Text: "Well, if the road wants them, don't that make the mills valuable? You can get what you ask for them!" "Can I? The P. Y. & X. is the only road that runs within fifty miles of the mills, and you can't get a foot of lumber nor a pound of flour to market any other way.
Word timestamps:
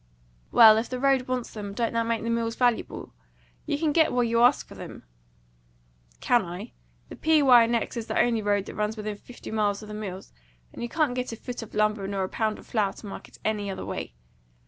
"Well, 0.51 0.77
if 0.77 0.89
the 0.89 0.99
road 0.99 1.27
wants 1.27 1.51
them, 1.53 1.75
don't 1.75 1.93
that 1.93 2.07
make 2.07 2.23
the 2.23 2.31
mills 2.31 2.55
valuable? 2.55 3.13
You 3.67 3.77
can 3.77 3.91
get 3.91 4.11
what 4.11 4.27
you 4.27 4.41
ask 4.41 4.67
for 4.67 4.73
them!" 4.73 5.03
"Can 6.21 6.43
I? 6.43 6.71
The 7.09 7.15
P. 7.15 7.43
Y. 7.43 7.65
& 7.67 7.71
X. 7.71 7.95
is 7.97 8.07
the 8.07 8.19
only 8.19 8.41
road 8.41 8.65
that 8.65 8.73
runs 8.73 8.97
within 8.97 9.15
fifty 9.17 9.51
miles 9.51 9.83
of 9.83 9.87
the 9.89 9.93
mills, 9.93 10.33
and 10.73 10.81
you 10.81 10.89
can't 10.89 11.13
get 11.13 11.31
a 11.33 11.35
foot 11.35 11.61
of 11.61 11.75
lumber 11.75 12.07
nor 12.07 12.23
a 12.23 12.29
pound 12.29 12.57
of 12.57 12.65
flour 12.65 12.93
to 12.93 13.05
market 13.05 13.37
any 13.45 13.69
other 13.69 13.85
way. 13.85 14.15